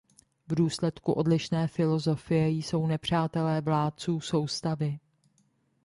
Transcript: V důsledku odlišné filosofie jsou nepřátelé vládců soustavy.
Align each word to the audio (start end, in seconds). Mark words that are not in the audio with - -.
V 0.47 0.55
důsledku 0.55 1.11
odlišné 1.13 1.67
filosofie 1.67 2.49
jsou 2.49 2.87
nepřátelé 2.87 3.61
vládců 3.61 4.19
soustavy. 4.19 4.99